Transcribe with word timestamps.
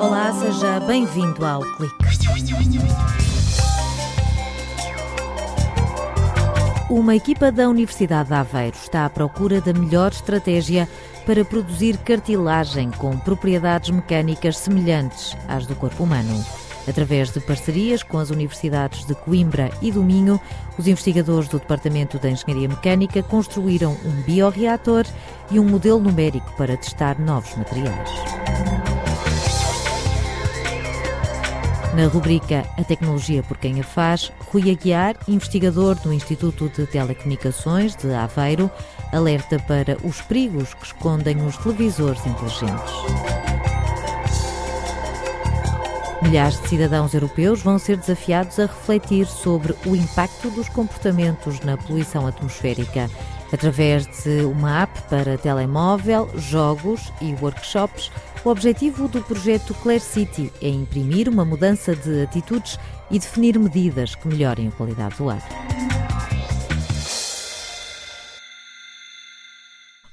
Olá, 0.00 0.32
seja 0.32 0.80
bem-vindo 0.80 1.46
ao 1.46 1.60
Clique. 1.76 1.94
Uma 6.90 7.14
equipa 7.14 7.52
da 7.52 7.68
Universidade 7.68 8.28
de 8.28 8.34
Aveiro 8.34 8.76
está 8.76 9.06
à 9.06 9.10
procura 9.10 9.60
da 9.60 9.72
melhor 9.72 10.10
estratégia 10.10 10.88
para 11.24 11.44
produzir 11.44 11.96
cartilagem 11.98 12.90
com 12.90 13.16
propriedades 13.16 13.90
mecânicas 13.90 14.58
semelhantes 14.58 15.36
às 15.46 15.64
do 15.64 15.76
corpo 15.76 16.02
humano. 16.02 16.44
Através 16.90 17.30
de 17.30 17.38
parcerias 17.38 18.02
com 18.02 18.18
as 18.18 18.30
universidades 18.30 19.06
de 19.06 19.14
Coimbra 19.14 19.70
e 19.80 19.92
do 19.92 20.02
Minho, 20.02 20.40
os 20.76 20.88
investigadores 20.88 21.48
do 21.48 21.60
Departamento 21.60 22.18
de 22.18 22.28
Engenharia 22.28 22.68
Mecânica 22.68 23.22
construíram 23.22 23.96
um 24.04 24.22
bioreator 24.22 25.06
e 25.52 25.60
um 25.60 25.64
modelo 25.64 26.00
numérico 26.00 26.52
para 26.56 26.76
testar 26.76 27.16
novos 27.20 27.54
materiais. 27.54 28.10
Na 31.94 32.08
rubrica 32.08 32.66
A 32.76 32.82
Tecnologia 32.82 33.44
por 33.44 33.56
Quem 33.56 33.78
a 33.78 33.84
Faz, 33.84 34.32
Rui 34.50 34.68
Aguiar, 34.68 35.14
investigador 35.28 35.94
do 35.94 36.12
Instituto 36.12 36.68
de 36.68 36.86
Telecomunicações 36.86 37.94
de 37.94 38.12
Aveiro, 38.12 38.68
alerta 39.12 39.60
para 39.60 39.96
os 40.02 40.20
perigos 40.22 40.74
que 40.74 40.86
escondem 40.86 41.40
os 41.46 41.56
televisores 41.56 42.26
inteligentes. 42.26 43.39
Milhares 46.22 46.60
de 46.60 46.68
cidadãos 46.68 47.14
europeus 47.14 47.62
vão 47.62 47.78
ser 47.78 47.96
desafiados 47.96 48.58
a 48.58 48.66
refletir 48.66 49.26
sobre 49.26 49.74
o 49.86 49.96
impacto 49.96 50.50
dos 50.50 50.68
comportamentos 50.68 51.60
na 51.60 51.78
poluição 51.78 52.26
atmosférica. 52.26 53.10
Através 53.50 54.06
de 54.06 54.42
uma 54.44 54.82
app 54.82 55.00
para 55.08 55.38
telemóvel, 55.38 56.28
jogos 56.36 57.10
e 57.20 57.34
workshops, 57.42 58.12
o 58.44 58.50
objetivo 58.50 59.08
do 59.08 59.22
projeto 59.22 59.74
Clare 59.74 59.98
City 59.98 60.52
é 60.60 60.68
imprimir 60.68 61.28
uma 61.28 61.44
mudança 61.44 61.96
de 61.96 62.22
atitudes 62.22 62.78
e 63.10 63.18
definir 63.18 63.58
medidas 63.58 64.14
que 64.14 64.28
melhorem 64.28 64.68
a 64.68 64.72
qualidade 64.72 65.16
do 65.16 65.30
ar. 65.30 65.42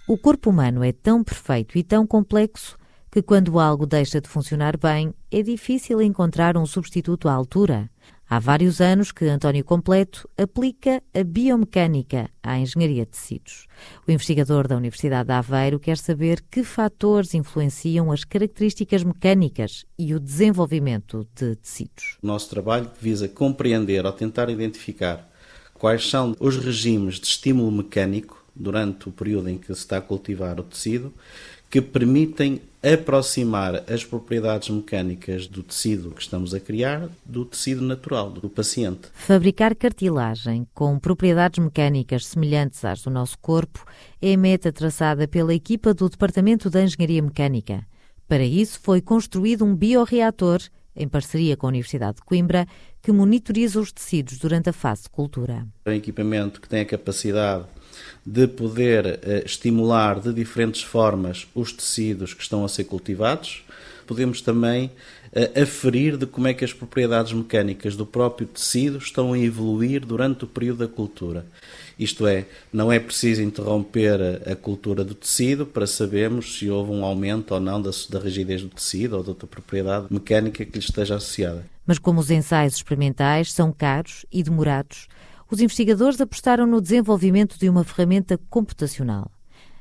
O 0.07 0.17
corpo 0.17 0.51
humano 0.51 0.85
é 0.85 0.93
tão 0.93 1.21
perfeito 1.21 1.77
e 1.77 1.83
tão 1.83 2.07
complexo 2.07 2.76
que, 3.11 3.21
quando 3.21 3.59
algo 3.59 3.85
deixa 3.85 4.19
de 4.19 4.27
funcionar 4.27 4.77
bem, 4.77 5.13
é 5.31 5.41
difícil 5.41 6.01
encontrar 6.01 6.57
um 6.57 6.65
substituto 6.65 7.29
à 7.29 7.33
altura. 7.33 7.89
Há 8.29 8.39
vários 8.39 8.81
anos 8.81 9.13
que 9.13 9.23
António 9.25 9.63
Completo 9.63 10.29
aplica 10.37 11.01
a 11.13 11.23
biomecânica 11.23 12.29
à 12.43 12.59
engenharia 12.59 13.05
de 13.05 13.11
tecidos. 13.11 13.67
O 14.05 14.11
investigador 14.11 14.67
da 14.67 14.75
Universidade 14.75 15.27
de 15.27 15.33
Aveiro 15.33 15.79
quer 15.79 15.97
saber 15.97 16.43
que 16.51 16.61
fatores 16.61 17.33
influenciam 17.33 18.11
as 18.11 18.25
características 18.25 19.01
mecânicas 19.01 19.85
e 19.97 20.13
o 20.13 20.19
desenvolvimento 20.19 21.25
de 21.33 21.55
tecidos. 21.55 22.17
O 22.21 22.27
nosso 22.27 22.49
trabalho 22.49 22.91
visa 22.99 23.29
compreender 23.29 24.05
ou 24.05 24.11
tentar 24.11 24.49
identificar 24.49 25.25
quais 25.73 26.09
são 26.09 26.35
os 26.37 26.57
regimes 26.57 27.21
de 27.21 27.27
estímulo 27.27 27.71
mecânico 27.71 28.45
durante 28.53 29.07
o 29.07 29.11
período 29.11 29.49
em 29.49 29.57
que 29.57 29.67
se 29.67 29.73
está 29.73 29.97
a 29.97 30.01
cultivar 30.01 30.59
o 30.59 30.63
tecido 30.63 31.13
que 31.69 31.81
permitem 31.81 32.61
aproximar 32.81 33.83
as 33.91 34.05
propriedades 34.05 34.69
mecânicas 34.69 35.47
do 35.47 35.63
tecido 35.63 36.11
que 36.11 36.21
estamos 36.21 36.53
a 36.53 36.59
criar 36.59 37.09
do 37.25 37.43
tecido 37.43 37.81
natural 37.81 38.29
do 38.29 38.49
paciente. 38.49 39.09
Fabricar 39.13 39.75
cartilagem 39.75 40.67
com 40.73 40.97
propriedades 40.99 41.63
mecânicas 41.63 42.25
semelhantes 42.25 42.85
às 42.85 43.01
do 43.01 43.09
nosso 43.09 43.37
corpo 43.39 43.83
é 44.21 44.33
a 44.33 44.37
meta 44.37 44.71
traçada 44.71 45.27
pela 45.27 45.53
equipa 45.53 45.93
do 45.93 46.07
Departamento 46.07 46.69
de 46.69 46.83
Engenharia 46.83 47.21
Mecânica. 47.21 47.85
Para 48.27 48.43
isso 48.43 48.79
foi 48.81 49.01
construído 49.01 49.65
um 49.65 49.75
bioreator 49.75 50.61
em 50.95 51.07
parceria 51.07 51.55
com 51.55 51.67
a 51.67 51.69
Universidade 51.69 52.17
de 52.17 52.23
Coimbra, 52.23 52.67
que 53.07 53.11
monitoriza 53.13 53.79
os 53.79 53.89
tecidos 53.89 54.37
durante 54.37 54.69
a 54.69 54.73
fase 54.73 55.03
de 55.03 55.09
cultura. 55.09 55.65
É 55.85 55.91
um 55.91 55.93
equipamento 55.93 56.59
que 56.59 56.67
tem 56.67 56.81
a 56.81 56.85
capacidade 56.85 57.63
de 58.25 58.45
poder 58.49 59.05
uh, 59.05 59.45
estimular 59.45 60.19
de 60.19 60.33
diferentes 60.33 60.83
formas 60.83 61.47
os 61.55 61.71
tecidos 61.71 62.33
que 62.33 62.41
estão 62.41 62.65
a 62.65 62.67
ser 62.67 62.83
cultivados. 62.83 63.63
Podemos 64.07 64.41
também 64.41 64.91
uh, 65.33 65.61
aferir 65.61 66.17
de 66.17 66.25
como 66.25 66.47
é 66.47 66.53
que 66.53 66.65
as 66.65 66.73
propriedades 66.73 67.33
mecânicas 67.33 67.95
do 67.95 68.05
próprio 68.05 68.47
tecido 68.47 68.97
estão 68.97 69.33
a 69.33 69.39
evoluir 69.39 70.05
durante 70.05 70.45
o 70.45 70.47
período 70.47 70.79
da 70.79 70.87
cultura. 70.87 71.45
Isto 71.99 72.27
é, 72.27 72.45
não 72.71 72.91
é 72.91 72.99
preciso 72.99 73.41
interromper 73.41 74.19
a, 74.49 74.55
cultura 74.55 75.03
do 75.03 75.15
tecido 75.15 75.65
para 75.65 75.87
sabermos 75.87 76.57
se 76.57 76.69
houve 76.69 76.91
um 76.91 77.03
aumento 77.03 77.53
ou 77.53 77.59
não 77.59 77.81
da, 77.81 77.89
da 78.09 78.19
rigidez 78.19 78.61
do 78.61 78.69
tecido 78.69 79.17
ou 79.17 79.23
de 79.23 79.29
outra 79.29 79.47
propriedade 79.47 80.07
mecânica 80.09 80.63
que 80.63 80.77
lhe 80.77 80.85
esteja 80.85 81.15
associada. 81.15 81.65
Mas 81.85 81.97
como 81.97 82.19
os 82.19 82.29
ensaios 82.29 82.75
experimentais 82.75 83.51
são 83.51 83.71
caros 83.71 84.25
e 84.31 84.43
demorados, 84.43 85.07
os 85.49 85.59
investigadores 85.59 86.21
apostaram 86.21 86.67
no 86.67 86.81
desenvolvimento 86.81 87.57
de 87.57 87.67
uma 87.67 87.83
ferramenta 87.83 88.39
computacional. 88.49 89.31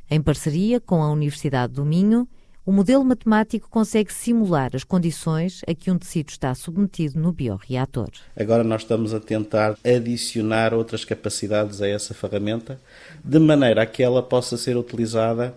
Em 0.09 0.23
parceria 0.23 0.81
com 0.81 1.03
a 1.03 1.11
Universidade 1.11 1.75
do 1.75 1.85
Minho, 1.85 2.29
o 2.67 2.73
modelo 2.73 3.05
matemático 3.05 3.69
consegue 3.71 4.13
simular 4.13 4.71
as 4.75 4.83
condições 4.83 5.63
a 5.69 5.73
que 5.73 5.89
um 5.89 5.97
tecido 5.97 6.31
está 6.31 6.53
submetido 6.53 7.17
no 7.17 7.31
bioreator. 7.31 8.11
Agora 8.37 8.65
nós 8.65 8.83
estamos 8.83 9.15
a 9.15 9.21
tentar 9.21 9.79
adicionar 9.85 10.75
outras 10.75 11.05
capacidades 11.05 11.81
a 11.81 11.87
essa 11.87 12.13
ferramenta, 12.13 12.81
de 13.25 13.39
maneira 13.39 13.83
a 13.83 13.87
que 13.87 14.03
ela 14.03 14.21
possa 14.21 14.57
ser 14.57 14.77
utilizada 14.77 15.55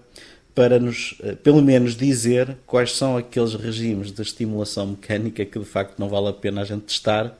para 0.54 0.80
nos, 0.80 1.16
eh, 1.24 1.34
pelo 1.34 1.64
menos, 1.64 1.96
dizer 1.96 2.56
quais 2.68 2.96
são 2.96 3.18
aqueles 3.18 3.56
regimes 3.56 4.12
de 4.12 4.22
estimulação 4.22 4.86
mecânica 4.88 5.44
que 5.44 5.58
de 5.58 5.66
facto 5.66 5.98
não 5.98 6.10
vale 6.10 6.28
a 6.28 6.34
pena 6.34 6.62
a 6.62 6.66
gente 6.66 6.84
testar, 6.84 7.36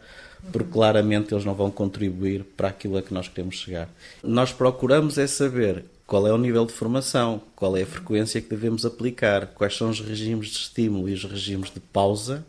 porque 0.52 0.72
claramente 0.72 1.32
eles 1.32 1.46
não 1.46 1.54
vão 1.54 1.70
contribuir 1.70 2.44
para 2.58 2.70
aquilo 2.70 2.98
a 2.98 3.04
que 3.04 3.14
nós 3.14 3.28
queremos 3.28 3.56
chegar. 3.56 3.88
Nós 4.24 4.52
procuramos 4.52 5.20
é 5.20 5.28
saber 5.28 5.86
qual 6.10 6.26
é 6.26 6.34
o 6.34 6.40
nível 6.40 6.66
de 6.66 6.74
formação, 6.74 7.40
qual 7.56 7.78
é 7.78 7.84
a 7.84 7.86
frequência 7.86 8.42
que 8.42 8.50
devemos 8.50 8.84
aplicar, 8.84 9.46
quais 9.54 9.78
são 9.78 9.92
os 9.92 10.00
regimes 10.00 10.48
de 10.48 10.56
estímulo 10.56 11.08
e 11.08 11.14
os 11.14 11.24
regimes 11.24 11.70
de 11.70 11.80
pausa 11.80 12.44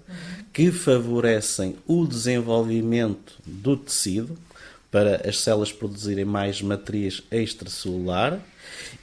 que 0.50 0.72
favorecem 0.72 1.76
o 1.86 2.06
desenvolvimento 2.06 3.34
do 3.44 3.76
tecido 3.76 4.34
para 4.90 5.28
as 5.28 5.40
células 5.40 5.70
produzirem 5.70 6.24
mais 6.24 6.62
matriz 6.62 7.22
extracelular 7.30 8.40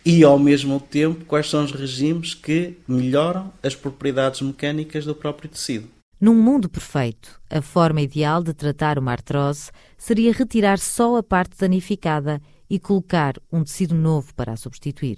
e, 0.03 0.23
ao 0.23 0.39
mesmo 0.39 0.79
tempo, 0.79 1.23
quais 1.25 1.47
são 1.47 1.63
os 1.63 1.71
regimes 1.71 2.33
que 2.33 2.77
melhoram 2.87 3.53
as 3.61 3.75
propriedades 3.75 4.41
mecânicas 4.41 5.05
do 5.05 5.13
próprio 5.13 5.51
tecido. 5.51 5.87
Num 6.19 6.33
mundo 6.33 6.67
perfeito, 6.67 7.39
a 7.47 7.61
forma 7.61 8.01
ideal 8.01 8.41
de 8.41 8.55
tratar 8.55 8.97
uma 8.97 9.11
artrose 9.11 9.69
seria 9.99 10.33
retirar 10.33 10.79
só 10.79 11.15
a 11.15 11.21
parte 11.21 11.55
danificada 11.59 12.41
e 12.69 12.79
colocar 12.79 13.35
um 13.51 13.63
tecido 13.63 13.95
novo 13.95 14.33
para 14.35 14.53
a 14.53 14.57
substituir. 14.57 15.17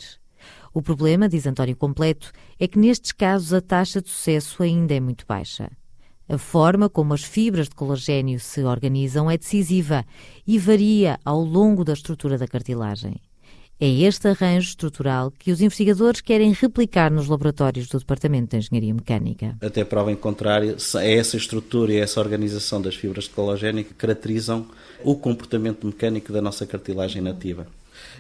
O 0.74 0.82
problema, 0.82 1.28
diz 1.28 1.46
António 1.46 1.76
Completo, 1.76 2.32
é 2.60 2.68
que 2.68 2.80
nestes 2.80 3.12
casos 3.12 3.54
a 3.54 3.62
taxa 3.62 4.02
de 4.02 4.10
sucesso 4.10 4.64
ainda 4.64 4.94
é 4.94 5.00
muito 5.00 5.26
baixa. 5.28 5.72
A 6.28 6.38
forma 6.38 6.88
como 6.90 7.14
as 7.14 7.24
fibras 7.24 7.68
de 7.68 7.76
colagênio 7.76 8.40
se 8.40 8.64
organizam 8.64 9.32
é 9.32 9.38
decisiva 9.38 10.06
e 10.46 10.60
varia 10.60 11.20
ao 11.26 11.42
longo 11.42 11.84
da 11.84 11.94
estrutura 11.94 12.38
da 12.38 12.48
cartilagem. 12.48 13.20
É 13.81 13.88
este 13.88 14.28
arranjo 14.28 14.67
estrutural 14.67 15.31
que 15.31 15.53
os 15.53 15.62
investigadores 15.62 16.19
querem 16.19 16.51
replicar 16.51 17.09
nos 17.09 17.29
laboratórios 17.29 17.88
do 17.88 17.97
Departamento 17.97 18.50
de 18.50 18.57
Engenharia 18.57 18.94
Mecânica. 18.94 19.56
Até 19.62 19.85
prova 19.85 20.12
em 20.12 20.17
contrário, 20.17 20.75
é 20.97 21.13
essa 21.13 21.38
estrutura 21.38 21.94
e 21.94 21.97
essa 21.97 22.19
organização 22.19 22.81
das 22.81 22.95
fibras 22.95 23.23
de 23.23 23.29
colagênio 23.29 23.85
que 23.85 23.94
caracterizam 23.94 24.66
o 25.01 25.16
comportamento 25.16 25.88
mecânico 25.88 26.34
da 26.34 26.41
nossa 26.41 26.66
cartilagem 26.66 27.22
nativa. 27.22 27.68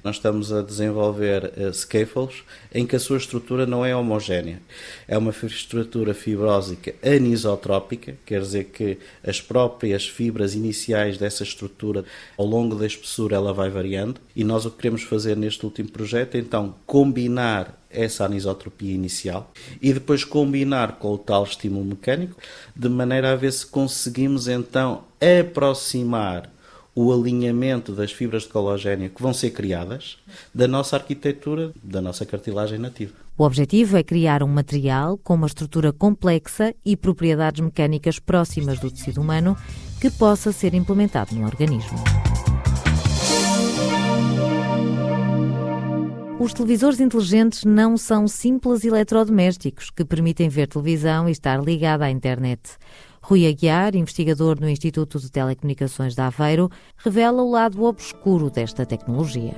Nós 0.03 0.15
estamos 0.15 0.51
a 0.51 0.61
desenvolver 0.61 1.53
uh, 1.57 1.73
scaffolds 1.73 2.43
em 2.73 2.85
que 2.85 2.95
a 2.95 2.99
sua 2.99 3.17
estrutura 3.17 3.65
não 3.65 3.85
é 3.85 3.95
homogénea. 3.95 4.61
É 5.07 5.17
uma 5.17 5.31
estrutura 5.31 6.13
fibrósica 6.13 6.93
anisotrópica, 7.03 8.15
quer 8.25 8.41
dizer 8.41 8.65
que 8.65 8.97
as 9.23 9.41
próprias 9.41 10.07
fibras 10.07 10.55
iniciais 10.55 11.17
dessa 11.17 11.43
estrutura, 11.43 12.05
ao 12.37 12.45
longo 12.45 12.75
da 12.75 12.85
espessura, 12.85 13.35
ela 13.35 13.53
vai 13.53 13.69
variando. 13.69 14.21
E 14.35 14.43
nós 14.43 14.65
o 14.65 14.71
que 14.71 14.77
queremos 14.77 15.03
fazer 15.03 15.35
neste 15.35 15.65
último 15.65 15.89
projeto 15.89 16.35
é 16.35 16.39
então 16.39 16.75
combinar 16.85 17.79
essa 17.89 18.25
anisotropia 18.25 18.93
inicial 18.93 19.51
e 19.81 19.91
depois 19.91 20.23
combinar 20.23 20.99
com 20.99 21.13
o 21.13 21.17
tal 21.17 21.43
estímulo 21.43 21.83
mecânico, 21.83 22.35
de 22.75 22.87
maneira 22.87 23.31
a 23.31 23.35
ver 23.35 23.51
se 23.51 23.65
conseguimos 23.65 24.47
então 24.47 25.03
aproximar 25.19 26.49
o 26.95 27.13
alinhamento 27.13 27.93
das 27.93 28.11
fibras 28.11 28.43
de 28.43 28.49
colagênio 28.49 29.09
que 29.09 29.21
vão 29.21 29.33
ser 29.33 29.51
criadas 29.51 30.17
da 30.53 30.67
nossa 30.67 30.95
arquitetura, 30.95 31.71
da 31.83 32.01
nossa 32.01 32.25
cartilagem 32.25 32.77
nativa. 32.77 33.13
O 33.37 33.43
objetivo 33.43 33.95
é 33.95 34.03
criar 34.03 34.43
um 34.43 34.47
material 34.47 35.17
com 35.17 35.35
uma 35.35 35.47
estrutura 35.47 35.93
complexa 35.93 36.75
e 36.85 36.97
propriedades 36.97 37.61
mecânicas 37.61 38.19
próximas 38.19 38.79
do 38.79 38.91
tecido 38.91 39.21
humano 39.21 39.55
que 40.01 40.11
possa 40.11 40.51
ser 40.51 40.73
implementado 40.73 41.33
no 41.35 41.45
organismo. 41.45 41.97
Os 46.39 46.53
televisores 46.53 47.01
inteligentes 47.01 47.65
não 47.65 47.97
são 47.97 48.25
simples 48.25 48.85
eletrodomésticos 48.85 49.89
que 49.89 50.05
permitem 50.05 50.47
ver 50.47 50.67
televisão 50.67 51.27
e 51.27 51.33
estar 51.33 51.61
ligada 51.61 52.05
à 52.05 52.09
internet. 52.09 52.61
Rui 53.21 53.47
Aguiar, 53.47 53.95
investigador 53.95 54.59
no 54.59 54.69
Instituto 54.69 55.19
de 55.19 55.29
Telecomunicações 55.29 56.15
de 56.15 56.21
Aveiro, 56.21 56.69
revela 56.97 57.43
o 57.43 57.51
lado 57.51 57.83
obscuro 57.83 58.49
desta 58.49 58.85
tecnologia. 58.85 59.53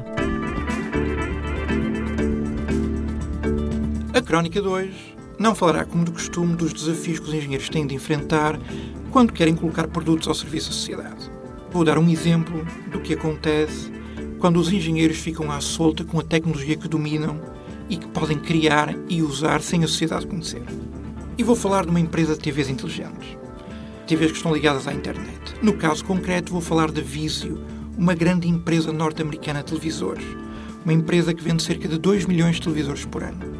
A 4.13 4.21
crónica 4.21 4.61
2 4.61 4.93
não 5.39 5.55
falará, 5.55 5.85
como 5.85 6.03
de 6.03 6.11
costume, 6.11 6.55
dos 6.55 6.73
desafios 6.73 7.19
que 7.19 7.27
os 7.29 7.33
engenheiros 7.33 7.69
têm 7.69 7.87
de 7.87 7.95
enfrentar 7.95 8.59
quando 9.09 9.33
querem 9.33 9.55
colocar 9.55 9.87
produtos 9.87 10.27
ao 10.27 10.35
serviço 10.35 10.69
da 10.69 10.75
sociedade. 10.75 11.31
Vou 11.71 11.83
dar 11.85 11.97
um 11.97 12.09
exemplo 12.09 12.65
do 12.91 12.99
que 12.99 13.13
acontece 13.13 13.91
quando 14.39 14.57
os 14.57 14.71
engenheiros 14.71 15.17
ficam 15.17 15.51
à 15.51 15.61
solta 15.61 16.03
com 16.03 16.19
a 16.19 16.23
tecnologia 16.23 16.75
que 16.75 16.87
dominam 16.87 17.39
e 17.89 17.95
que 17.95 18.07
podem 18.07 18.37
criar 18.37 18.93
e 19.07 19.21
usar 19.21 19.61
sem 19.61 19.83
a 19.83 19.87
sociedade 19.87 20.27
conhecer. 20.27 20.63
E 21.37 21.43
vou 21.43 21.55
falar 21.55 21.85
de 21.85 21.89
uma 21.89 21.99
empresa 21.99 22.33
de 22.33 22.39
TVs 22.39 22.69
inteligentes. 22.69 23.37
TVs 24.07 24.31
que 24.31 24.37
estão 24.37 24.53
ligadas 24.53 24.87
à 24.87 24.93
internet. 24.93 25.53
No 25.61 25.73
caso 25.73 26.03
concreto, 26.03 26.51
vou 26.51 26.61
falar 26.61 26.91
da 26.91 27.01
Visio, 27.01 27.63
uma 27.97 28.13
grande 28.13 28.47
empresa 28.47 28.91
norte-americana 28.91 29.59
de 29.59 29.65
televisores. 29.65 30.25
Uma 30.83 30.93
empresa 30.93 31.33
que 31.33 31.43
vende 31.43 31.61
cerca 31.61 31.87
de 31.87 31.97
2 31.97 32.25
milhões 32.25 32.55
de 32.55 32.63
televisores 32.63 33.05
por 33.05 33.23
ano. 33.23 33.53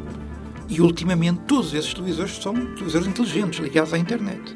E 0.68 0.80
ultimamente 0.80 1.40
todos 1.46 1.72
esses 1.74 1.94
televisores 1.94 2.36
são 2.36 2.54
televisores 2.74 3.06
inteligentes 3.06 3.60
ligados 3.60 3.94
à 3.94 3.98
internet. 3.98 4.54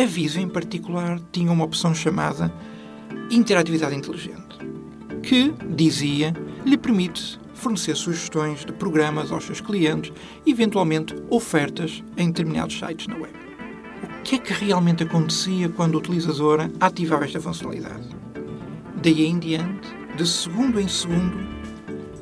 A 0.00 0.04
Visio, 0.04 0.40
em 0.40 0.48
particular, 0.48 1.20
tinha 1.32 1.50
uma 1.52 1.64
opção 1.64 1.94
chamada 1.94 2.52
Interatividade 3.30 3.94
Inteligente 3.94 4.46
que, 5.22 5.52
dizia, 5.74 6.32
lhe 6.64 6.78
permite 6.78 7.38
fornecer 7.52 7.96
sugestões 7.96 8.64
de 8.64 8.72
programas 8.72 9.32
aos 9.32 9.44
seus 9.44 9.60
clientes 9.60 10.12
e, 10.46 10.52
eventualmente, 10.52 11.14
ofertas 11.28 12.04
em 12.16 12.28
determinados 12.28 12.78
sites 12.78 13.08
na 13.08 13.16
web. 13.16 13.45
O 14.26 14.28
que 14.28 14.34
é 14.34 14.38
que 14.38 14.52
realmente 14.52 15.04
acontecia 15.04 15.68
quando 15.68 15.94
a 15.94 15.98
utilizadora 15.98 16.68
ativava 16.80 17.24
esta 17.24 17.40
funcionalidade? 17.40 18.08
Daí 19.00 19.24
em 19.24 19.38
diante, 19.38 19.86
de 20.16 20.26
segundo 20.26 20.80
em 20.80 20.88
segundo, 20.88 21.46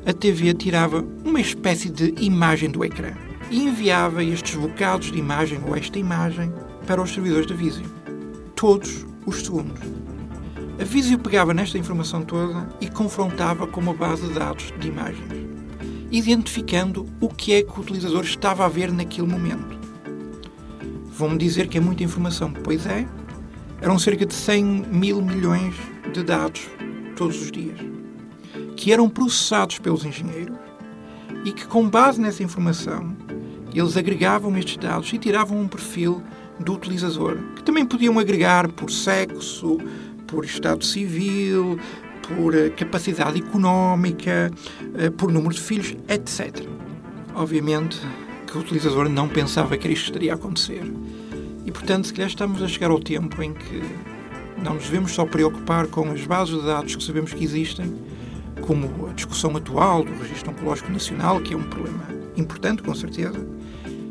a 0.05 0.13
TV 0.13 0.53
tirava 0.53 1.03
uma 1.25 1.41
espécie 1.41 1.89
de 1.89 2.13
imagem 2.23 2.69
do 2.69 2.85
ecrã 2.85 3.11
e 3.49 3.63
enviava 3.63 4.23
estes 4.23 4.55
bocados 4.55 5.11
de 5.11 5.17
imagem 5.17 5.59
ou 5.67 5.75
esta 5.75 5.97
imagem 5.97 6.53
para 6.85 7.01
os 7.01 7.09
servidores 7.09 7.47
da 7.47 7.55
Visio. 7.55 7.91
Todos 8.55 9.03
os 9.25 9.41
segundos. 9.41 9.81
A 10.79 10.83
Visio 10.83 11.17
pegava 11.17 11.55
nesta 11.55 11.79
informação 11.79 12.21
toda 12.21 12.69
e 12.79 12.87
confrontava 12.87 13.65
com 13.65 13.81
uma 13.81 13.95
base 13.95 14.27
de 14.27 14.33
dados 14.35 14.71
de 14.79 14.89
imagens, 14.89 15.27
identificando 16.11 17.07
o 17.19 17.29
que 17.29 17.53
é 17.53 17.63
que 17.63 17.79
o 17.79 17.81
utilizador 17.81 18.25
estava 18.25 18.63
a 18.63 18.69
ver 18.69 18.91
naquele 18.91 19.25
momento. 19.25 19.84
Vão-me 21.17 21.37
dizer 21.37 21.67
que 21.67 21.77
é 21.77 21.81
muita 21.81 22.03
informação. 22.03 22.51
Pois 22.51 22.85
é, 22.85 23.07
eram 23.81 23.97
cerca 23.97 24.25
de 24.25 24.33
100 24.33 24.63
mil 24.91 25.21
milhões 25.21 25.73
de 26.11 26.21
dados 26.23 26.67
todos 27.15 27.41
os 27.41 27.51
dias, 27.51 27.79
que 28.75 28.91
eram 28.91 29.09
processados 29.09 29.79
pelos 29.79 30.03
engenheiros 30.03 30.57
e 31.45 31.53
que, 31.53 31.65
com 31.65 31.89
base 31.89 32.19
nessa 32.19 32.43
informação, 32.43 33.15
eles 33.73 33.95
agregavam 33.95 34.57
estes 34.57 34.75
dados 34.75 35.11
e 35.13 35.17
tiravam 35.17 35.61
um 35.61 35.67
perfil 35.69 36.21
do 36.59 36.73
utilizador, 36.73 37.37
que 37.55 37.63
também 37.63 37.85
podiam 37.85 38.19
agregar 38.19 38.69
por 38.69 38.91
sexo, 38.91 39.77
por 40.27 40.43
estado 40.43 40.83
civil, 40.83 41.79
por 42.27 42.55
eh, 42.55 42.69
capacidade 42.71 43.39
económica, 43.39 44.51
eh, 44.97 45.09
por 45.11 45.31
número 45.31 45.53
de 45.53 45.61
filhos, 45.61 45.95
etc. 46.09 46.65
Obviamente 47.33 47.99
que 48.55 48.59
o 48.59 48.61
utilizador 48.61 49.09
não 49.09 49.27
pensava 49.27 49.75
que 49.75 49.85
isto 49.89 50.05
estaria 50.05 50.31
a 50.31 50.35
acontecer. 50.35 50.81
E, 51.65 51.71
portanto, 51.71 52.07
se 52.07 52.13
calhar 52.13 52.29
estamos 52.29 52.63
a 52.63 52.67
chegar 52.69 52.89
ao 52.89 52.99
tempo 52.99 53.43
em 53.43 53.53
que 53.53 53.83
não 54.63 54.75
nos 54.75 54.85
devemos 54.85 55.11
só 55.11 55.25
preocupar 55.25 55.87
com 55.87 56.09
as 56.09 56.25
bases 56.25 56.57
de 56.57 56.65
dados 56.65 56.95
que 56.95 57.03
sabemos 57.03 57.33
que 57.33 57.43
existem, 57.43 57.93
como 58.61 59.07
a 59.07 59.13
discussão 59.13 59.55
atual 59.57 60.05
do 60.05 60.13
Registro 60.13 60.51
Oncológico 60.51 60.89
Nacional, 60.89 61.41
que 61.41 61.53
é 61.53 61.57
um 61.57 61.63
problema 61.63 62.07
importante, 62.37 62.81
com 62.81 62.95
certeza, 62.95 63.45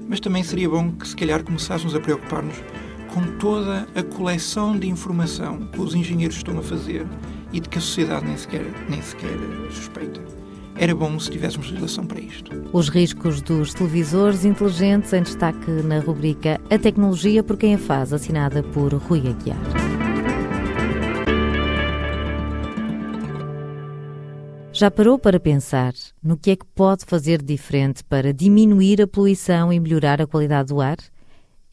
mas 0.06 0.20
também 0.20 0.42
seria 0.42 0.68
bom 0.68 0.92
que, 0.92 1.08
se 1.08 1.16
calhar, 1.16 1.42
começássemos 1.42 1.94
a 1.94 2.00
preocupar-nos 2.00 2.56
com 3.14 3.38
toda 3.38 3.88
a 3.94 4.02
coleção 4.02 4.78
de 4.78 4.88
informação 4.88 5.68
que 5.72 5.80
os 5.80 5.94
engenheiros 5.94 6.36
estão 6.36 6.58
a 6.58 6.62
fazer 6.62 7.06
e 7.50 7.60
de 7.60 7.68
que 7.68 7.78
a 7.78 7.80
sociedade 7.80 8.26
nem 8.26 8.36
sequer, 8.36 8.66
nem 8.90 9.00
sequer 9.00 9.38
suspeita. 9.70 10.20
Era 10.76 10.94
bom 10.94 11.18
se 11.20 11.30
tivéssemos 11.30 11.68
legislação 11.68 12.04
para 12.04 12.20
isto. 12.20 12.50
Os 12.72 12.88
riscos 12.88 13.40
dos 13.40 13.72
televisores 13.72 14.44
inteligentes 14.44 15.12
em 15.12 15.22
destaque 15.22 15.70
na 15.70 16.00
rubrica 16.00 16.60
A 16.68 16.76
Tecnologia 16.76 17.44
por 17.44 17.56
quem 17.56 17.74
a 17.74 17.78
faz, 17.78 18.12
assinada 18.12 18.62
por 18.62 18.92
Rui 18.92 19.20
Aguiar. 19.20 19.56
Já 24.72 24.90
parou 24.90 25.16
para 25.16 25.38
pensar 25.38 25.92
no 26.20 26.36
que 26.36 26.50
é 26.50 26.56
que 26.56 26.66
pode 26.74 27.04
fazer 27.04 27.40
diferente 27.40 28.02
para 28.02 28.34
diminuir 28.34 29.00
a 29.00 29.06
poluição 29.06 29.72
e 29.72 29.78
melhorar 29.78 30.20
a 30.20 30.26
qualidade 30.26 30.70
do 30.70 30.80
ar? 30.80 30.96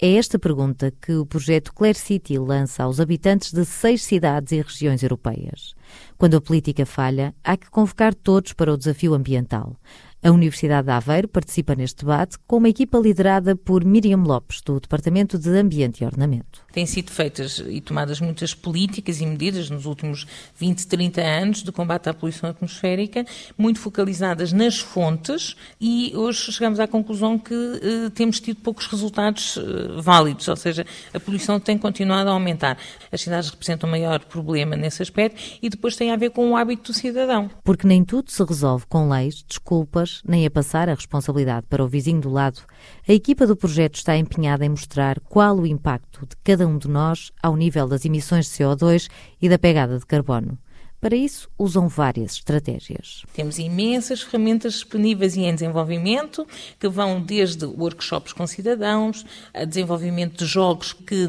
É 0.03 0.15
esta 0.15 0.39
pergunta 0.39 0.92
que 1.00 1.13
o 1.13 1.27
projeto 1.27 1.71
Clare 1.71 1.94
City 1.94 2.36
lança 2.39 2.81
aos 2.81 3.00
habitantes 3.00 3.53
de 3.53 3.63
seis 3.63 4.01
cidades 4.01 4.51
e 4.51 4.59
regiões 4.59 5.03
europeias. 5.03 5.75
Quando 6.18 6.36
a 6.36 6.42
política 6.42 6.88
falha, 6.88 7.36
há 7.44 7.56
que 7.56 7.69
convocar 7.69 8.15
todos 8.15 8.51
para 8.51 8.74
o 8.74 8.77
desafio 8.77 9.13
ambiental. 9.13 9.75
A 10.23 10.29
Universidade 10.29 10.85
de 10.85 10.91
Aveiro 10.91 11.27
participa 11.27 11.73
neste 11.73 12.06
debate 12.06 12.38
com 12.45 12.57
uma 12.57 12.69
equipa 12.69 13.00
liderada 13.00 13.56
por 13.56 13.83
Miriam 13.83 14.21
Lopes, 14.21 14.62
do 14.62 14.79
Departamento 14.79 15.35
de 15.39 15.50
Ambiente 15.50 16.03
e 16.03 16.06
Ornamento. 16.06 16.62
Têm 16.71 16.85
sido 16.85 17.09
feitas 17.09 17.57
e 17.68 17.81
tomadas 17.81 18.21
muitas 18.21 18.53
políticas 18.53 19.19
e 19.19 19.25
medidas 19.25 19.71
nos 19.71 19.88
últimos 19.88 20.27
20, 20.56 20.85
30 20.85 21.21
anos 21.21 21.63
de 21.63 21.71
combate 21.71 22.07
à 22.07 22.13
poluição 22.13 22.51
atmosférica, 22.51 23.25
muito 23.57 23.79
focalizadas 23.79 24.53
nas 24.53 24.77
fontes 24.77 25.56
e 25.81 26.13
hoje 26.15 26.51
chegamos 26.51 26.79
à 26.79 26.88
conclusão 26.88 27.39
que 27.39 27.56
eh, 27.56 28.12
temos 28.13 28.39
tido 28.39 28.57
poucos 28.57 28.85
resultados 28.85 29.57
eh, 29.57 30.01
válidos, 30.01 30.47
ou 30.47 30.56
seja, 30.56 30.85
a 31.12 31.19
poluição 31.19 31.59
tem 31.59 31.79
continuado 31.79 32.29
a 32.29 32.33
aumentar. 32.33 32.77
As 33.12 33.21
cidades 33.21 33.50
representam 33.50 33.88
o 33.88 33.91
maior 33.91 34.19
problema 34.19 34.75
nesse 34.75 35.01
aspecto 35.01 35.41
e 35.63 35.68
depois 35.68 35.95
tem 35.95 36.12
a 36.12 36.15
ver 36.15 36.29
com 36.29 36.51
o 36.51 36.56
hábito 36.56 36.91
do 36.91 36.94
cidadão. 36.95 37.50
Porque 37.63 37.88
nem 37.88 38.06
tudo 38.06 38.29
se 38.29 38.44
resolve 38.44 38.85
com 38.88 39.09
leis, 39.09 39.44
desculpas, 39.47 40.11
nem 40.28 40.46
a 40.46 40.52
passar 40.52 40.90
a 40.90 40.94
responsabilidade 40.94 41.66
para 41.69 41.84
o 41.84 41.88
vizinho 41.88 42.19
do 42.19 42.30
lado, 42.30 42.62
a 43.08 43.13
equipa 43.13 43.48
do 43.48 43.56
projeto 43.56 43.96
está 43.96 44.18
empenhada 44.18 44.66
em 44.66 44.69
mostrar 44.69 45.19
qual 45.21 45.57
o 45.57 45.68
impacto 45.68 46.26
de 46.26 46.35
cada 46.44 46.68
um 46.68 46.78
de 46.78 46.88
nós 46.88 47.31
ao 47.42 47.56
nível 47.56 47.88
das 47.88 48.04
emissões 48.04 48.45
de 48.45 48.52
CO2 48.52 49.09
e 49.42 49.47
da 49.47 49.57
pegada 49.57 49.97
de 49.97 50.06
carbono. 50.06 50.57
Para 51.02 51.16
isso, 51.16 51.50
usam 51.58 51.88
várias 51.88 52.34
estratégias. 52.34 53.24
Temos 53.34 53.58
imensas 53.58 54.22
ferramentas 54.22 54.74
disponíveis 54.74 55.36
e 55.36 55.42
em 55.42 55.52
desenvolvimento, 55.52 56.48
que 56.80 56.88
vão 56.88 57.20
desde 57.20 57.66
workshops 57.66 58.34
com 58.34 58.46
cidadãos, 58.46 59.26
a 59.52 59.66
desenvolvimento 59.66 60.38
de 60.38 60.46
jogos 60.46 60.94
que, 60.94 61.28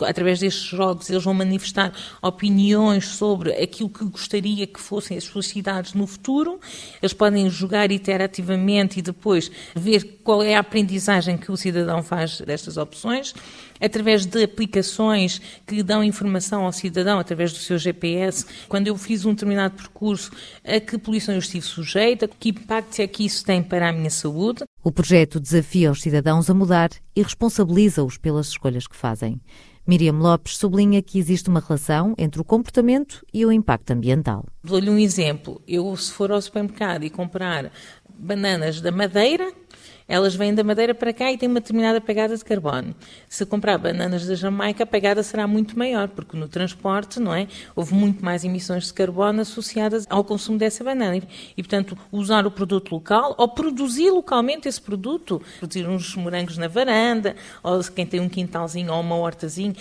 através 0.00 0.40
destes 0.40 0.62
jogos, 0.62 1.10
eles 1.10 1.22
vão 1.22 1.34
manifestar 1.34 1.92
opiniões 2.22 3.04
sobre 3.04 3.52
aquilo 3.52 3.90
que 3.90 4.02
gostaria 4.06 4.66
que 4.66 4.80
fossem 4.80 5.18
as 5.18 5.24
suas 5.24 5.48
cidades 5.48 5.92
no 5.92 6.06
futuro. 6.06 6.58
Eles 7.02 7.12
podem 7.12 7.50
jogar 7.50 7.92
interativamente 7.92 8.98
e 8.98 9.02
depois 9.02 9.52
ver 9.76 10.20
qual 10.24 10.42
é 10.42 10.54
a 10.54 10.60
aprendizagem 10.60 11.36
que 11.36 11.52
o 11.52 11.56
cidadão 11.56 12.02
faz 12.02 12.40
destas 12.40 12.78
opções 12.78 13.34
através 13.80 14.26
de 14.26 14.42
aplicações 14.42 15.40
que 15.66 15.82
dão 15.82 16.04
informação 16.04 16.64
ao 16.64 16.72
cidadão 16.72 17.18
através 17.18 17.52
do 17.52 17.58
seu 17.58 17.78
GPS. 17.78 18.44
Quando 18.68 18.88
eu 18.88 18.96
fiz 18.96 19.24
um 19.24 19.32
determinado 19.32 19.76
percurso, 19.76 20.30
a 20.64 20.78
que 20.78 20.98
poluição 20.98 21.34
eu 21.34 21.38
estive 21.38 21.64
sujeita, 21.64 22.28
que 22.28 22.50
impacto 22.50 23.00
é 23.00 23.06
que 23.06 23.24
isso 23.24 23.44
tem 23.44 23.62
para 23.62 23.88
a 23.88 23.92
minha 23.92 24.10
saúde. 24.10 24.64
O 24.82 24.92
projeto 24.92 25.40
desafia 25.40 25.90
os 25.90 26.02
cidadãos 26.02 26.50
a 26.50 26.54
mudar 26.54 26.90
e 27.14 27.22
responsabiliza-os 27.22 28.16
pelas 28.16 28.48
escolhas 28.48 28.86
que 28.86 28.96
fazem. 28.96 29.40
Miriam 29.86 30.18
Lopes 30.18 30.56
sublinha 30.56 31.02
que 31.02 31.18
existe 31.18 31.48
uma 31.48 31.60
relação 31.60 32.14
entre 32.16 32.40
o 32.40 32.44
comportamento 32.44 33.24
e 33.32 33.44
o 33.44 33.50
impacto 33.50 33.90
ambiental. 33.90 34.44
Dou-lhe 34.62 34.88
um 34.88 34.98
exemplo. 34.98 35.60
Eu, 35.66 35.96
se 35.96 36.12
for 36.12 36.30
ao 36.30 36.40
supermercado 36.40 37.02
e 37.04 37.10
comprar 37.10 37.72
bananas 38.08 38.80
da 38.80 38.92
Madeira, 38.92 39.52
elas 40.10 40.34
vêm 40.34 40.52
da 40.52 40.64
Madeira 40.64 40.92
para 40.92 41.12
cá 41.12 41.30
e 41.30 41.38
têm 41.38 41.48
uma 41.48 41.60
determinada 41.60 42.00
pegada 42.00 42.36
de 42.36 42.44
carbono. 42.44 42.92
Se 43.28 43.46
comprar 43.46 43.78
bananas 43.78 44.26
da 44.26 44.34
Jamaica, 44.34 44.82
a 44.82 44.86
pegada 44.86 45.22
será 45.22 45.46
muito 45.46 45.78
maior, 45.78 46.08
porque 46.08 46.36
no 46.36 46.48
transporte, 46.48 47.20
não 47.20 47.32
é? 47.32 47.46
Houve 47.76 47.94
muito 47.94 48.24
mais 48.24 48.44
emissões 48.44 48.86
de 48.86 48.92
carbono 48.92 49.40
associadas 49.40 50.06
ao 50.10 50.24
consumo 50.24 50.58
dessa 50.58 50.82
banana. 50.82 51.22
E, 51.56 51.62
portanto, 51.62 51.96
usar 52.10 52.44
o 52.44 52.50
produto 52.50 52.90
local 52.90 53.36
ou 53.38 53.46
produzir 53.46 54.10
localmente 54.10 54.68
esse 54.68 54.80
produto, 54.80 55.40
produzir 55.60 55.88
uns 55.88 56.16
morangos 56.16 56.58
na 56.58 56.66
varanda, 56.66 57.36
ou 57.62 57.80
quem 57.84 58.04
tem 58.04 58.18
um 58.18 58.28
quintalzinho 58.28 58.92
ou 58.92 59.00
uma 59.00 59.14
hortazinha, 59.14 59.76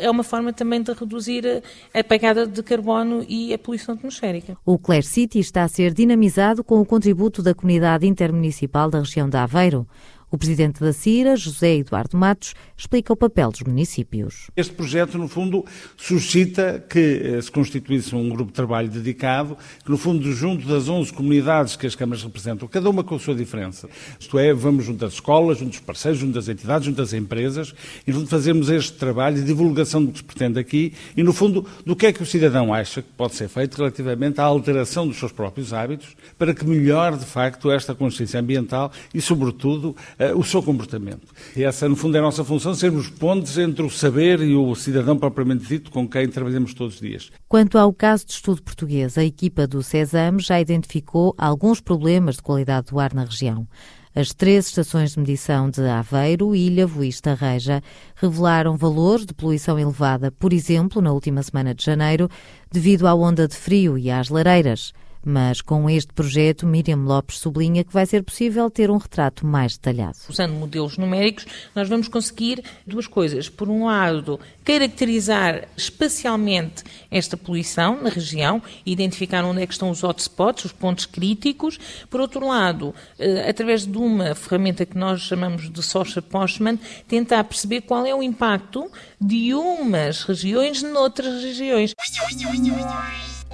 é 0.00 0.10
uma 0.10 0.22
forma 0.22 0.52
também 0.52 0.82
de 0.82 0.92
reduzir 0.92 1.62
a 1.94 2.04
pegada 2.04 2.46
de 2.46 2.62
carbono 2.62 3.24
e 3.28 3.52
a 3.52 3.58
poluição 3.58 3.94
atmosférica. 3.94 4.56
O 4.64 4.78
Clare 4.78 5.02
City 5.02 5.38
está 5.38 5.64
a 5.64 5.68
ser 5.68 5.92
dinamizado 5.92 6.62
com 6.62 6.80
o 6.80 6.86
contributo 6.86 7.42
da 7.42 7.54
comunidade 7.54 8.06
intermunicipal 8.06 8.90
da 8.90 8.98
região 8.98 9.28
de 9.28 9.36
Aveiro. 9.36 9.86
O 10.28 10.36
presidente 10.36 10.80
da 10.80 10.92
CIRA, 10.92 11.36
José 11.36 11.76
Eduardo 11.76 12.16
Matos, 12.16 12.52
explica 12.76 13.12
o 13.12 13.16
papel 13.16 13.52
dos 13.52 13.62
municípios. 13.62 14.50
Este 14.56 14.72
projeto, 14.72 15.16
no 15.16 15.28
fundo, 15.28 15.64
suscita 15.96 16.84
que 16.90 16.98
eh, 16.98 17.40
se 17.40 17.48
constituísse 17.48 18.12
um 18.12 18.28
grupo 18.28 18.50
de 18.50 18.56
trabalho 18.56 18.88
dedicado, 18.88 19.56
que, 19.84 19.90
no 19.90 19.96
fundo, 19.96 20.32
junto 20.32 20.66
das 20.66 20.88
11 20.88 21.12
comunidades 21.12 21.76
que 21.76 21.86
as 21.86 21.94
câmaras 21.94 22.24
representam, 22.24 22.66
cada 22.66 22.90
uma 22.90 23.04
com 23.04 23.14
a 23.14 23.20
sua 23.20 23.36
diferença. 23.36 23.88
Isto 24.18 24.36
é, 24.36 24.52
vamos 24.52 24.84
junto 24.84 24.98
das 24.98 25.12
escolas, 25.12 25.58
junto 25.58 25.70
dos 25.70 25.80
parceiros, 25.80 26.18
junto 26.18 26.34
das 26.34 26.48
entidades, 26.48 26.86
junto 26.86 26.96
das 26.96 27.12
empresas, 27.12 27.72
e, 28.04 28.10
no 28.10 28.18
fundo, 28.18 28.28
fazemos 28.28 28.68
este 28.68 28.94
trabalho 28.94 29.36
de 29.36 29.44
divulgação 29.44 30.04
do 30.04 30.10
que 30.10 30.18
se 30.18 30.24
pretende 30.24 30.58
aqui 30.58 30.92
e, 31.16 31.22
no 31.22 31.32
fundo, 31.32 31.64
do 31.84 31.94
que 31.94 32.04
é 32.04 32.12
que 32.12 32.24
o 32.24 32.26
cidadão 32.26 32.74
acha 32.74 33.00
que 33.00 33.08
pode 33.16 33.36
ser 33.36 33.48
feito 33.48 33.76
relativamente 33.76 34.40
à 34.40 34.44
alteração 34.44 35.06
dos 35.06 35.18
seus 35.18 35.30
próprios 35.30 35.72
hábitos, 35.72 36.16
para 36.36 36.52
que 36.52 36.66
melhore, 36.66 37.16
de 37.16 37.26
facto, 37.26 37.70
esta 37.70 37.94
consciência 37.94 38.40
ambiental 38.40 38.90
e, 39.14 39.20
sobretudo, 39.20 39.94
o 40.34 40.42
seu 40.42 40.62
comportamento. 40.62 41.26
E 41.56 41.62
essa, 41.62 41.88
no 41.88 41.96
fundo, 41.96 42.16
é 42.16 42.20
a 42.20 42.22
nossa 42.22 42.44
função, 42.44 42.74
sermos 42.74 43.08
pontes 43.08 43.58
entre 43.58 43.84
o 43.84 43.90
saber 43.90 44.40
e 44.40 44.54
o 44.54 44.74
cidadão 44.74 45.18
propriamente 45.18 45.66
dito 45.66 45.90
com 45.90 46.08
quem 46.08 46.28
trabalhamos 46.28 46.74
todos 46.74 46.94
os 46.94 47.00
dias. 47.00 47.30
Quanto 47.48 47.78
ao 47.78 47.92
caso 47.92 48.26
de 48.26 48.32
estudo 48.32 48.62
português, 48.62 49.18
a 49.18 49.24
equipa 49.24 49.66
do 49.66 49.82
CESAM 49.82 50.38
já 50.38 50.60
identificou 50.60 51.34
alguns 51.36 51.80
problemas 51.80 52.36
de 52.36 52.42
qualidade 52.42 52.86
do 52.90 52.98
ar 52.98 53.12
na 53.12 53.24
região. 53.24 53.66
As 54.14 54.32
três 54.32 54.68
estações 54.68 55.12
de 55.12 55.18
medição 55.18 55.68
de 55.68 55.82
Aveiro, 55.82 56.54
Ilha, 56.54 56.86
Voista, 56.86 57.34
Reja 57.34 57.82
revelaram 58.14 58.74
valores 58.74 59.26
de 59.26 59.34
poluição 59.34 59.78
elevada, 59.78 60.32
por 60.32 60.54
exemplo, 60.54 61.02
na 61.02 61.12
última 61.12 61.42
semana 61.42 61.74
de 61.74 61.84
janeiro, 61.84 62.26
devido 62.72 63.06
à 63.06 63.14
onda 63.14 63.46
de 63.46 63.54
frio 63.54 63.98
e 63.98 64.10
às 64.10 64.30
lareiras. 64.30 64.94
Mas 65.28 65.60
com 65.60 65.90
este 65.90 66.12
projeto, 66.12 66.64
Miriam 66.64 66.98
Lopes 66.98 67.40
sublinha 67.40 67.82
que 67.82 67.92
vai 67.92 68.06
ser 68.06 68.22
possível 68.22 68.70
ter 68.70 68.92
um 68.92 68.96
retrato 68.96 69.44
mais 69.44 69.72
detalhado. 69.72 70.16
Usando 70.28 70.52
modelos 70.52 70.96
numéricos, 70.96 71.44
nós 71.74 71.88
vamos 71.88 72.06
conseguir 72.06 72.62
duas 72.86 73.08
coisas. 73.08 73.48
Por 73.48 73.68
um 73.68 73.86
lado, 73.86 74.38
caracterizar 74.64 75.66
espacialmente 75.76 76.84
esta 77.10 77.36
poluição 77.36 78.00
na 78.00 78.08
região, 78.08 78.62
identificar 78.86 79.44
onde 79.44 79.62
é 79.62 79.66
que 79.66 79.72
estão 79.72 79.90
os 79.90 80.04
hotspots, 80.04 80.66
os 80.66 80.72
pontos 80.72 81.06
críticos. 81.06 81.76
Por 82.08 82.20
outro 82.20 82.46
lado, 82.46 82.94
eh, 83.18 83.50
através 83.50 83.84
de 83.84 83.98
uma 83.98 84.32
ferramenta 84.32 84.86
que 84.86 84.96
nós 84.96 85.22
chamamos 85.22 85.68
de 85.68 85.82
Social 85.82 86.22
Postman, 86.22 86.78
tentar 87.08 87.42
perceber 87.42 87.80
qual 87.80 88.06
é 88.06 88.14
o 88.14 88.22
impacto 88.22 88.88
de 89.20 89.52
umas 89.54 90.22
regiões 90.22 90.84
noutras 90.84 91.42
regiões. 91.42 91.94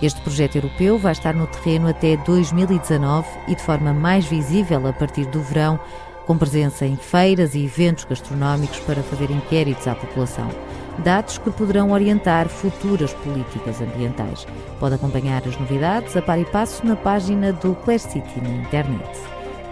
Este 0.03 0.21
projeto 0.21 0.57
europeu 0.57 0.99
vai 0.99 1.13
estar 1.13 1.33
no 1.33 1.47
terreno 1.47 1.89
até 1.89 2.17
2019 2.17 3.29
e 3.47 3.55
de 3.55 3.63
forma 3.63 3.93
mais 3.93 4.25
visível 4.27 4.85
a 4.89 4.93
partir 4.93 5.27
do 5.27 5.41
verão, 5.41 5.79
com 6.27 6.37
presença 6.37 6.85
em 6.85 6.97
feiras 6.97 7.55
e 7.55 7.65
eventos 7.65 8.05
gastronómicos 8.05 8.81
para 8.81 9.03
fazer 9.03 9.31
inquéritos 9.31 9.87
à 9.87 9.95
população. 9.95 10.51
Dados 10.99 11.39
que 11.39 11.51
poderão 11.51 11.93
orientar 11.93 12.49
futuras 12.49 13.15
políticas 13.15 13.81
ambientais. 13.81 14.47
Pode 14.81 14.97
acompanhar 14.97 15.43
as 15.47 15.57
novidades 15.57 16.17
a 16.17 16.21
par 16.21 16.39
e 16.39 16.45
passo 16.45 16.85
na 16.85 16.97
página 16.97 17.53
do 17.53 17.75
Clare 17.77 18.01
City 18.01 18.41
na 18.43 18.51
internet. 18.51 19.19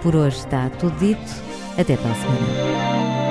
Por 0.01 0.15
hoje 0.15 0.39
está 0.39 0.71
tudo 0.71 0.97
dito. 0.99 1.51
Até 1.77 1.97
para 1.97 2.11
a 2.11 2.15
semana. 2.15 3.30